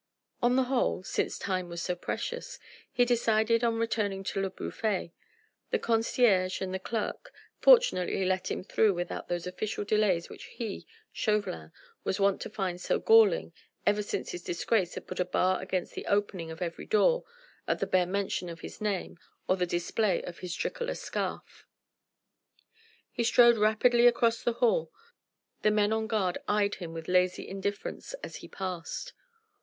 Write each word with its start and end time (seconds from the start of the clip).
On 0.41 0.55
the 0.55 0.63
whole 0.63 1.03
since 1.03 1.37
time 1.37 1.69
was 1.69 1.79
so 1.83 1.93
precious 1.95 2.57
he 2.91 3.05
decided 3.05 3.63
on 3.63 3.75
returning 3.77 4.23
to 4.23 4.41
Le 4.41 4.49
Bouffay. 4.49 5.13
The 5.69 5.77
concierge 5.77 6.59
and 6.59 6.73
the 6.73 6.79
clerk 6.79 7.31
fortunately 7.59 8.25
let 8.25 8.49
him 8.49 8.63
through 8.63 8.95
without 8.95 9.27
those 9.27 9.45
official 9.45 9.83
delays 9.85 10.27
which 10.27 10.45
he 10.45 10.87
Chauvelin 11.13 11.71
was 12.03 12.19
wont 12.19 12.41
to 12.41 12.49
find 12.49 12.81
so 12.81 12.97
galling 12.97 13.53
ever 13.85 14.01
since 14.01 14.31
his 14.31 14.41
disgrace 14.41 14.95
had 14.95 15.05
put 15.05 15.19
a 15.19 15.23
bar 15.23 15.61
against 15.61 15.93
the 15.93 16.07
opening 16.07 16.49
of 16.49 16.63
every 16.63 16.87
door 16.87 17.23
at 17.67 17.77
the 17.77 17.85
bare 17.85 18.07
mention 18.07 18.49
of 18.49 18.61
his 18.61 18.81
name 18.81 19.19
or 19.47 19.55
the 19.55 19.67
display 19.67 20.23
of 20.23 20.39
his 20.39 20.55
tricolour 20.55 20.95
scarf. 20.95 21.67
He 23.11 23.23
strode 23.23 23.59
rapidly 23.59 24.07
across 24.07 24.41
the 24.41 24.53
hall: 24.53 24.91
the 25.61 25.69
men 25.69 25.93
on 25.93 26.07
guard 26.07 26.39
eyed 26.47 26.73
him 26.81 26.91
with 26.91 27.07
lazy 27.07 27.47
indifference 27.47 28.15
as 28.23 28.37
he 28.37 28.47
passed. 28.47 29.13